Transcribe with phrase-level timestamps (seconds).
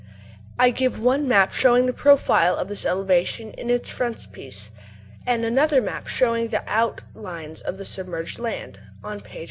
[0.57, 4.71] I give one map showing the profile of this elevation in the frontispiece,
[5.27, 9.39] and another map, showing the outlines of the submerged land, on page 47.